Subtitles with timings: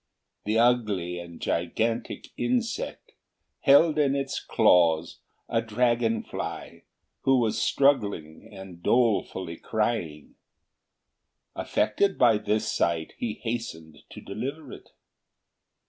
[0.45, 3.11] The ugly and gigantic insect
[3.59, 6.85] held in its claws a dragon fly
[7.21, 10.33] who was struggling and dolefully crying.
[11.55, 14.89] Affected by this sight, he hastened to deliver it.